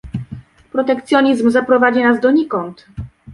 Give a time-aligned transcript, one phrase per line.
[0.75, 2.85] Protekcjonizm zaprowadzi nas do nikąd